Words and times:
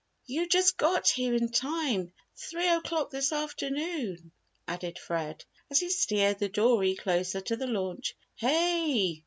"You 0.25 0.47
just 0.47 0.77
got 0.77 1.09
here 1.09 1.35
in 1.35 1.51
time: 1.51 2.11
three 2.35 2.67
o'clock 2.67 3.11
this 3.11 3.31
afternoon," 3.31 4.31
added 4.67 4.97
Fred, 4.97 5.45
as 5.69 5.79
he 5.79 5.91
steered 5.91 6.39
the 6.39 6.49
dory 6.49 6.95
closer 6.95 7.39
to 7.41 7.55
the 7.55 7.67
launch. 7.67 8.15
"Hey! 8.33 9.19